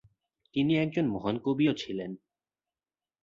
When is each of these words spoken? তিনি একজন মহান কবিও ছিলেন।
তিনি 0.55 0.73
একজন 0.77 1.05
মহান 1.07 1.35
কবিও 1.39 1.73
ছিলেন। 1.73 2.11